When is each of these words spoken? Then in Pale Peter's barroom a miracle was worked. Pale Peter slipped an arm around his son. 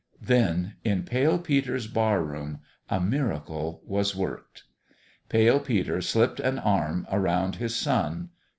Then 0.19 0.77
in 0.83 1.03
Pale 1.03 1.37
Peter's 1.41 1.85
barroom 1.85 2.61
a 2.89 2.99
miracle 2.99 3.83
was 3.85 4.15
worked. 4.15 4.63
Pale 5.29 5.59
Peter 5.59 6.01
slipped 6.01 6.39
an 6.39 6.57
arm 6.57 7.05
around 7.11 7.57
his 7.57 7.75
son. 7.75 8.29